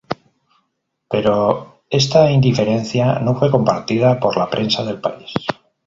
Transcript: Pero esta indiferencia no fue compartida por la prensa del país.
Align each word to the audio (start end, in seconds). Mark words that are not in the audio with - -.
Pero 1.11 1.75
esta 1.87 2.31
indiferencia 2.31 3.19
no 3.19 3.37
fue 3.37 3.51
compartida 3.51 4.19
por 4.19 4.35
la 4.35 4.49
prensa 4.49 4.83
del 4.83 4.99
país. 4.99 5.31